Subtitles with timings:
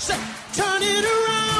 [0.00, 0.16] Say,
[0.54, 1.59] turn it around.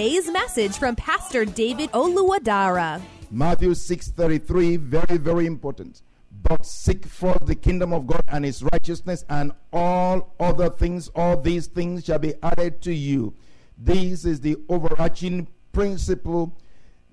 [0.00, 3.02] message from Pastor David Oluwadara.
[3.30, 6.00] Matthew 6:33 very very important.
[6.42, 11.36] But seek first the kingdom of God and his righteousness and all other things all
[11.36, 13.34] these things shall be added to you.
[13.76, 16.56] This is the overarching principle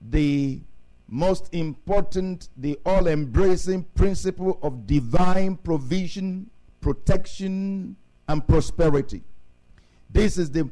[0.10, 0.62] the
[1.10, 7.98] most important the all-embracing principle of divine provision, protection
[8.30, 9.24] and prosperity.
[10.10, 10.70] This is the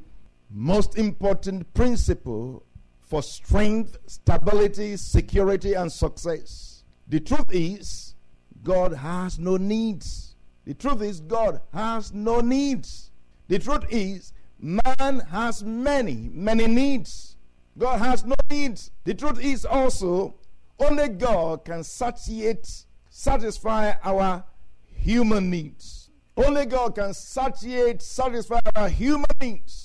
[0.49, 2.65] most important principle
[3.01, 6.83] for strength, stability, security, and success.
[7.07, 8.15] The truth is,
[8.63, 10.35] God has no needs.
[10.65, 13.11] The truth is, God has no needs.
[13.47, 17.37] The truth is, man has many, many needs.
[17.77, 18.89] God has no needs.
[19.03, 20.35] The truth is also,
[20.79, 24.43] only God can satiate, satisfy our
[24.83, 26.09] human needs.
[26.35, 29.84] Only God can satiate, satisfy our human needs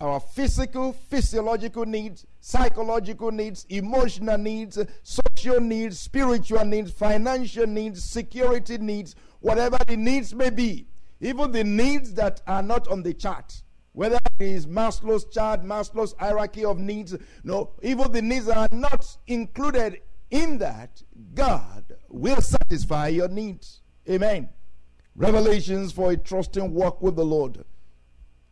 [0.00, 8.78] our physical, physiological needs, psychological needs, emotional needs, social needs, spiritual needs, financial needs, security
[8.78, 10.86] needs, whatever the needs may be,
[11.20, 13.62] even the needs that are not on the chart.
[13.92, 18.76] Whether it is Maslow's chart, Maslow's hierarchy of needs, no, even the needs that are
[18.76, 20.00] not included
[20.30, 21.02] in that,
[21.34, 23.82] God will satisfy your needs.
[24.08, 24.48] Amen.
[25.14, 27.64] Revelations for a trusting walk with the Lord.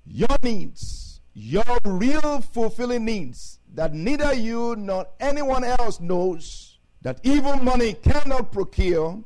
[0.05, 7.65] Your needs your real fulfilling needs that neither you nor anyone else knows, that even
[7.65, 9.23] money cannot procure,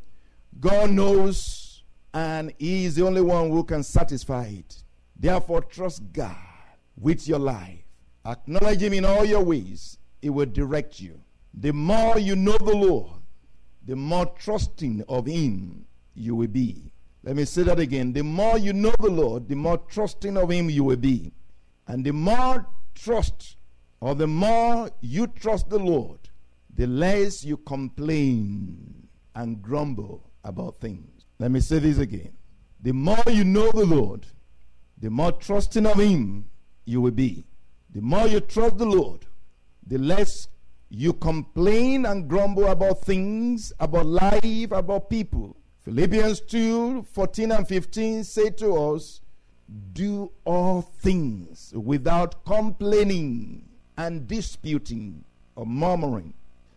[0.61, 4.83] God knows, and He is the only one who can satisfy it.
[5.19, 6.37] Therefore, trust God
[6.97, 7.79] with your life.
[8.27, 11.21] Acknowledge Him in all your ways, He will direct you.
[11.55, 13.21] The more you know the Lord,
[13.85, 16.93] the more trusting of Him you will be.
[17.25, 18.13] Let me say that again.
[18.13, 21.33] The more you know the Lord, the more trusting of Him you will be.
[21.87, 23.57] And the more trust,
[24.01, 26.19] or the more you trust the Lord,
[26.75, 31.27] the less you complain and grumble about things.
[31.39, 32.33] Let me say this again.
[32.81, 34.27] The more you know the Lord,
[34.99, 36.47] the more trusting of Him
[36.85, 37.47] you will be.
[37.95, 39.27] The more you trust the Lord,
[39.87, 40.49] the less
[40.89, 45.57] you complain and grumble about things, about life, about people.
[45.81, 49.22] Philippians 2 14 and 15 say to us,
[49.93, 53.65] do all things without complaining
[53.97, 55.25] and disputing
[55.57, 56.35] or murmuring,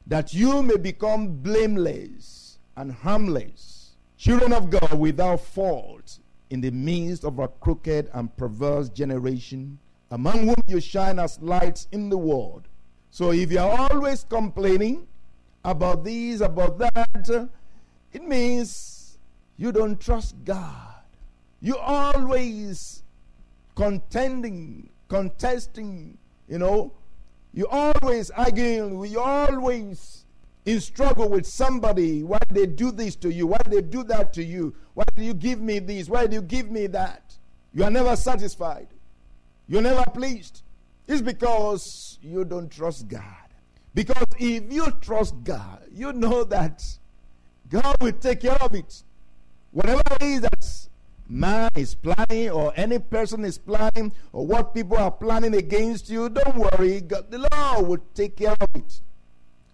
[0.07, 6.19] that you may become blameless and harmless, children of God without fault
[6.49, 9.79] in the midst of a crooked and perverse generation,
[10.11, 12.67] among whom you shine as lights in the world.
[13.09, 15.07] So if you are always complaining
[15.63, 17.49] about this, about that,
[18.13, 19.17] it means
[19.57, 20.94] you don't trust God.
[21.65, 23.01] You always
[23.73, 26.15] contending, contesting,
[26.47, 26.93] you know.
[27.55, 30.25] You always arguing, you always
[30.65, 32.21] in struggle with somebody.
[32.21, 33.47] Why they do this to you?
[33.47, 34.75] Why they do that to you?
[34.93, 36.07] Why do you give me this?
[36.07, 37.33] Why do you give me that?
[37.73, 38.89] You are never satisfied.
[39.67, 40.61] You're never pleased.
[41.07, 43.23] It's because you don't trust God.
[43.95, 46.83] Because if you trust God, you know that
[47.69, 49.01] God will take care of it.
[49.71, 50.89] Whatever it is that
[51.27, 56.29] man is planning or any person is planning or what people are planning against you,
[56.29, 57.01] don't worry.
[57.01, 59.01] God, the Lord will take care of it.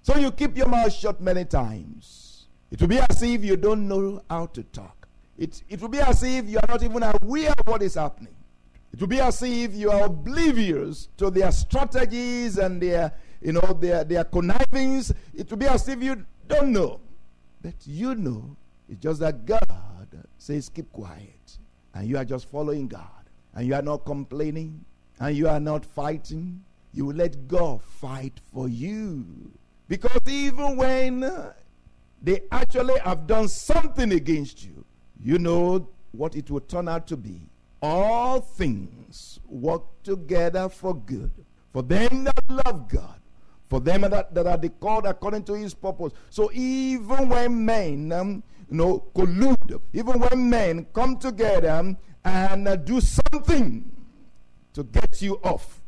[0.03, 2.48] So you keep your mouth shut many times.
[2.71, 5.07] It will be as if you don't know how to talk.
[5.38, 8.36] It, it will be as if you are not even aware of what is happening.
[8.94, 13.77] It will be as if you are oblivious to their strategies and their, you know,
[13.80, 15.13] their, their connivings.
[15.33, 17.00] It will be as if you don't know.
[17.62, 18.56] But you know,
[18.89, 19.62] it's just that God
[20.38, 21.40] says, keep quiet.
[21.93, 23.07] And you are just following God.
[23.53, 24.85] And you are not complaining.
[25.19, 26.63] And you are not fighting.
[26.93, 29.51] You will let God fight for you.
[29.88, 31.31] Because even when
[32.21, 34.85] they actually have done something against you,
[35.21, 37.47] you know what it will turn out to be
[37.83, 41.31] all things work together for good
[41.71, 43.19] for them that love God,
[43.69, 46.13] for them that, that are called according to his purpose.
[46.29, 52.75] So even when men, um, you know, collude, even when men come together and uh,
[52.77, 53.91] do something
[54.73, 55.81] to get you off,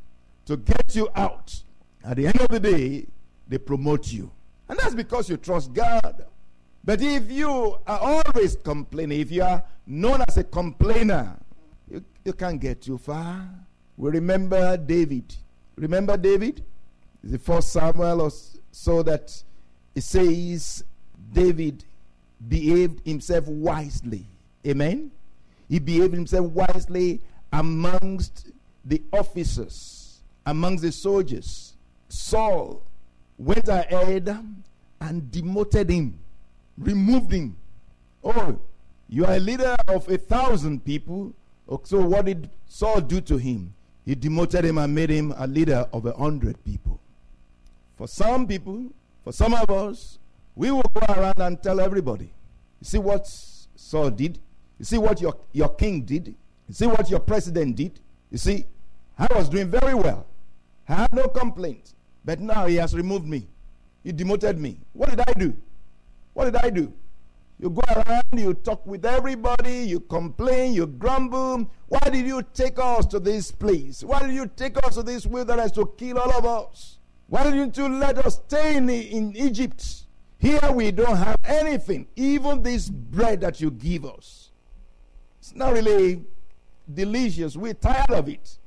[0.45, 1.63] to get you out,
[2.03, 3.07] at the end of the day,
[3.47, 4.30] they promote you.
[4.68, 6.25] And that's because you trust God.
[6.83, 11.39] But if you are always complaining, if you are known as a complainer,
[11.89, 13.47] you, you can't get too far.
[13.95, 15.33] We remember David.
[15.77, 16.65] Remember David?
[17.24, 18.31] The first Samuel or
[18.71, 19.41] so that
[19.95, 20.83] it says
[21.31, 21.85] David
[22.48, 24.25] behaved himself wisely.
[24.66, 25.12] Amen.
[25.69, 28.51] He behaved himself wisely amongst
[28.86, 31.74] the officers, amongst the soldiers.
[32.10, 32.81] Saul
[33.38, 34.38] went ahead
[35.00, 36.19] and demoted him,
[36.78, 37.56] removed him.
[38.24, 38.60] Oh,
[39.10, 41.34] you are a leader of a thousand people,
[41.68, 43.74] Oh, so what did Saul do to him?
[44.06, 47.00] He demoted him and made him a leader of a hundred people.
[47.98, 48.92] For some people,
[49.24, 50.19] for some of us,
[50.55, 52.25] we will go around and tell everybody.
[52.79, 54.39] You see what Saul did?
[54.79, 56.27] You see what your, your king did?
[56.67, 58.00] You see what your president did?
[58.29, 58.65] You see,
[59.17, 60.25] I was doing very well.
[60.88, 61.94] I had no complaint.
[62.25, 63.47] But now he has removed me.
[64.03, 64.77] He demoted me.
[64.94, 65.55] What did I do?
[66.33, 66.91] What did I do?
[67.59, 71.69] You go around, you talk with everybody, you complain, you grumble.
[71.88, 74.03] Why did you take us to this place?
[74.03, 76.97] Why did you take us to this wilderness to kill all of us?
[77.27, 80.02] Why didn't you let us stay in, in Egypt?
[80.44, 84.51] Here we don't have anything, even this bread that you give us.
[85.40, 86.22] It's not really
[86.94, 87.56] delicious.
[87.56, 88.57] We're tired of it.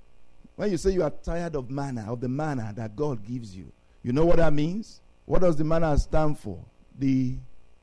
[0.55, 3.71] When you say you are tired of manna, of the manna that God gives you,
[4.03, 5.03] you know what that means?
[5.27, 6.65] What does the manna stand for?
[6.99, 7.37] The,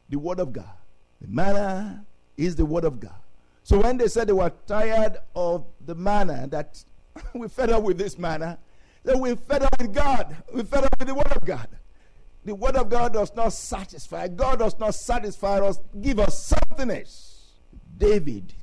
[0.09, 0.73] the Word of God.
[1.21, 2.03] The manna
[2.35, 3.21] is the word of God.
[3.61, 6.83] So when they said they were tired of the manna, that
[7.35, 8.57] we fed up with this manna,
[9.03, 10.35] that we fed up with God.
[10.51, 11.67] We fed up with the word of God.
[12.45, 14.27] The word of God does not satisfy.
[14.27, 17.51] God does not satisfy us, give us something else.
[17.97, 18.53] David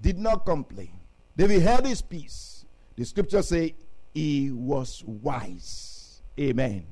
[0.00, 0.92] did not complain.
[1.36, 2.64] David held his peace.
[2.96, 3.74] The scriptures say
[4.14, 6.22] he was wise.
[6.38, 6.86] Amen.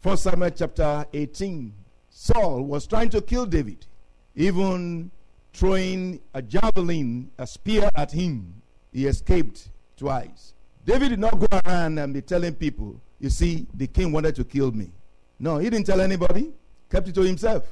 [0.00, 1.74] First Samuel chapter 18.
[2.10, 3.86] Saul was trying to kill David
[4.34, 5.10] even
[5.52, 8.62] throwing a javelin, a spear at him.
[8.92, 10.54] He escaped twice.
[10.84, 14.44] David did not go around and be telling people, you see, the king wanted to
[14.44, 14.90] kill me.
[15.42, 16.52] No, he didn't tell anybody,
[16.88, 17.64] kept it to himself.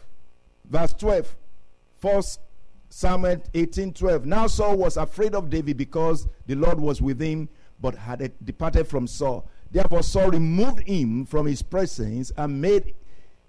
[0.69, 1.37] Verse 12,
[1.99, 2.41] First
[2.89, 4.27] Samuel 18 12.
[4.27, 7.49] Now Saul was afraid of David because the Lord was with him,
[7.81, 9.49] but had departed from Saul.
[9.71, 12.95] Therefore, Saul removed him from his presence and made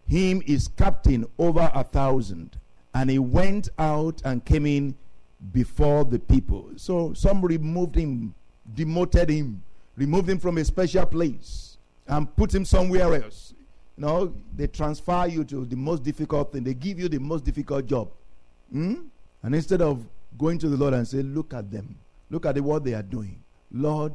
[0.06, 2.58] him his captain over a thousand
[2.94, 4.96] and he went out and came in
[5.52, 6.70] before the people.
[6.76, 8.36] So some removed him,
[8.72, 9.64] demoted him,
[9.96, 13.56] removed him from a special place, and put him somewhere else.
[14.02, 16.64] Know, they transfer you to the most difficult thing.
[16.64, 18.10] They give you the most difficult job.
[18.72, 18.96] Hmm?
[19.44, 20.04] And instead of
[20.40, 21.96] going to the Lord and say, Look at them,
[22.32, 23.44] look at what they are doing.
[23.72, 24.14] Lord,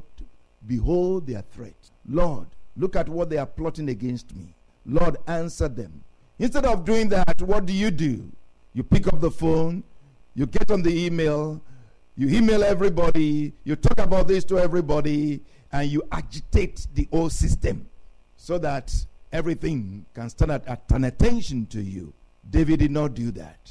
[0.66, 1.76] behold their threat.
[2.04, 4.56] Lord, look at what they are plotting against me.
[4.84, 6.02] Lord, answer them.
[6.40, 8.28] Instead of doing that, what do you do?
[8.74, 9.84] You pick up the phone,
[10.34, 11.62] you get on the email,
[12.16, 17.86] you email everybody, you talk about this to everybody, and you agitate the whole system
[18.36, 18.92] so that
[19.32, 22.12] everything can stand at, at an attention to you.
[22.48, 23.70] David did not do that.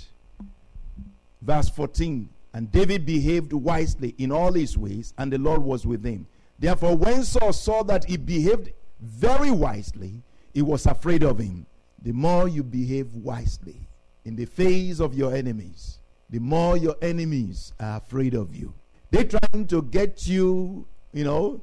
[1.42, 6.04] Verse 14 And David behaved wisely in all his ways, and the Lord was with
[6.04, 6.28] him.
[6.58, 8.72] Therefore, when Saul saw that he behaved
[9.02, 11.66] very wisely, he was afraid of him.
[12.02, 13.88] The more you behave wisely,
[14.24, 18.74] in the face of your enemies, the more your enemies are afraid of you.
[19.12, 21.62] They're trying to get you, you know,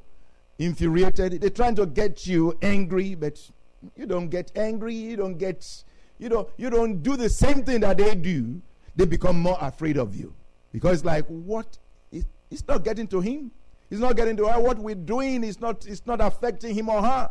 [0.58, 1.40] infuriated.
[1.40, 3.38] They're trying to get you angry, but
[3.96, 4.94] you don't get angry.
[4.94, 5.84] You don't get,
[6.18, 8.60] you don't, you don't do the same thing that they do.
[8.94, 10.34] They become more afraid of you
[10.72, 11.78] because, like, what?
[12.10, 13.50] It's not getting to him.
[13.90, 14.60] It's not getting to her.
[14.60, 17.30] What we're doing is not, it's not affecting him or her.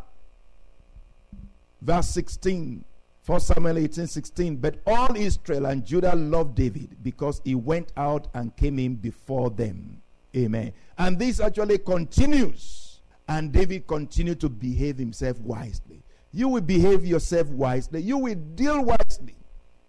[1.82, 2.84] Verse 16
[3.26, 4.56] 1 Samuel 18 16.
[4.58, 9.50] But all Israel and Judah loved David because he went out and came in before
[9.50, 10.02] them.
[10.36, 10.74] Amen.
[10.98, 13.02] And this actually continues.
[13.28, 16.04] And David continued to behave himself wisely.
[16.34, 18.02] You will behave yourself wisely.
[18.02, 19.36] You will deal wisely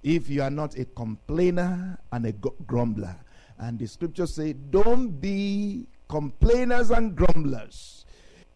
[0.02, 3.16] if you are not a complainer and a grumbler.
[3.58, 8.04] And the scriptures say, don't be complainers and grumblers.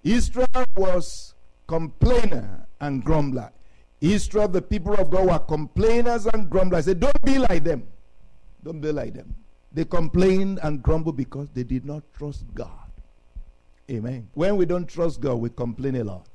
[0.02, 1.34] Israel was
[1.66, 3.52] complainer and grumbler.
[4.00, 6.84] Israel, the people of God, were complainers and grumblers.
[6.84, 7.86] Say, don't be like them.
[8.62, 9.34] Don't be like them.
[9.72, 12.70] They complained and grumbled because they did not trust God.
[13.90, 14.28] Amen.
[14.34, 16.28] When we don't trust God, we complain a lot.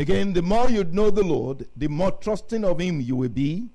[0.00, 3.68] Again, the more you know the Lord, the more trusting of Him you will be.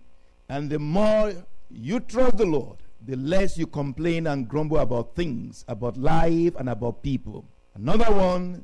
[0.49, 1.31] And the more
[1.69, 6.67] you trust the Lord, the less you complain and grumble about things, about life, and
[6.67, 7.45] about people.
[7.75, 8.63] Another one,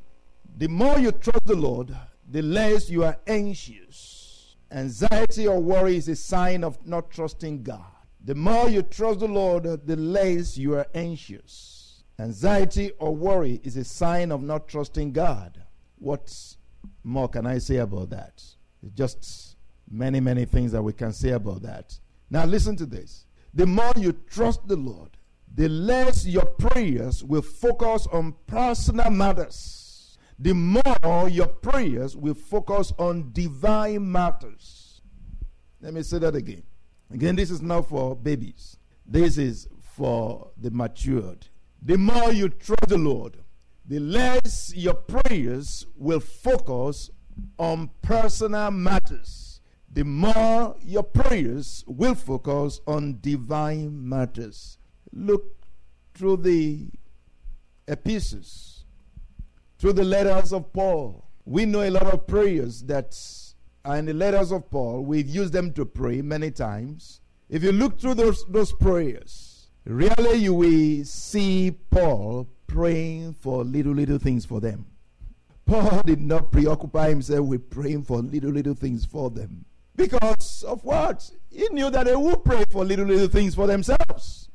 [0.58, 1.96] the more you trust the Lord,
[2.32, 4.56] the less you are anxious.
[4.72, 7.94] Anxiety or worry is a sign of not trusting God.
[8.26, 12.02] The more you trust the Lord, the less you are anxious.
[12.18, 15.64] Anxiety or worry is a sign of not trusting God.
[16.00, 16.56] What
[17.04, 18.44] more can I say about that?
[18.94, 19.58] Just
[19.90, 21.98] many, many things that we can say about that.
[22.30, 23.26] Now, listen to this.
[23.54, 25.18] The more you trust the Lord,
[25.54, 30.18] the less your prayers will focus on personal matters.
[30.40, 35.02] The more your prayers will focus on divine matters.
[35.82, 36.64] Let me say that again.
[37.12, 41.48] Again, this is not for babies, this is for the matured.
[41.82, 43.38] The more you trust the Lord,
[43.92, 47.10] the less your prayers will focus
[47.60, 49.60] on personal matters.
[49.92, 54.78] The more your prayers will focus on divine matters.
[55.12, 55.44] Look
[56.14, 56.88] through the
[57.86, 58.86] epistles,
[59.78, 61.26] through the letters of Paul.
[61.44, 63.20] We know a lot of prayers that
[63.84, 65.04] are in the letters of Paul.
[65.04, 67.20] We've used them to pray many times.
[67.50, 73.94] If you look through those, those prayers, really you will see Paul praying for little,
[73.94, 74.86] little things for them.
[75.66, 79.66] Paul did not preoccupy himself with praying for little, little things for them.
[79.96, 81.30] Because of what?
[81.50, 84.50] He knew that they would pray for little, little things for themselves.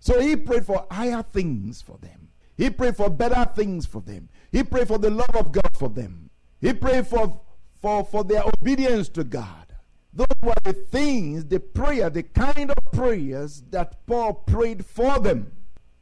[0.00, 2.28] So he prayed for higher things for them.
[2.56, 4.28] He prayed for better things for them.
[4.50, 6.30] He prayed for the love of God for them.
[6.60, 7.40] He prayed for,
[7.80, 9.66] for, for their obedience to God.
[10.12, 15.52] Those were the things, the prayer, the kind of prayers that Paul prayed for them.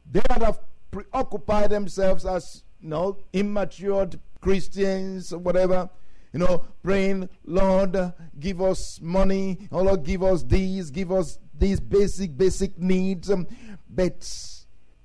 [0.09, 0.59] They had have
[0.93, 4.09] preoccupy themselves as you know immature
[4.39, 5.89] Christians or whatever.
[6.31, 7.95] You know, praying, Lord,
[8.39, 9.67] give us money.
[9.71, 13.29] Oh Lord, give us these, give us these basic, basic needs.
[13.29, 13.47] Um,
[13.87, 14.27] but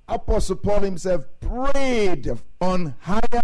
[0.07, 3.41] Apostle Paul himself prayed on higher,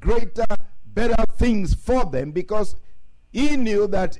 [0.00, 0.46] greater,
[0.84, 2.74] better things for them because
[3.30, 4.18] he knew that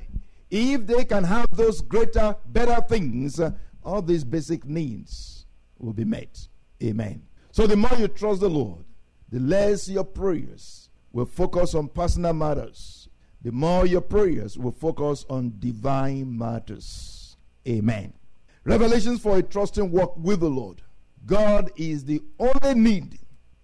[0.49, 3.51] if they can have those greater, better things, uh,
[3.83, 5.45] all these basic needs
[5.77, 6.47] will be met.
[6.81, 7.28] Amen.
[7.51, 8.85] So the more you trust the Lord,
[9.29, 13.09] the less your prayers will focus on personal matters.
[13.41, 17.37] The more your prayers will focus on divine matters.
[17.67, 18.13] Amen.
[18.63, 20.81] Revelations for a trusting walk with the Lord.
[21.25, 23.19] God is the only need